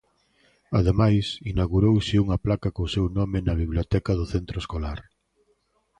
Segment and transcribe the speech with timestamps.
[0.79, 4.99] Ademais, inaugurouse unha placa co seu nome na biblioteca do centro escolar.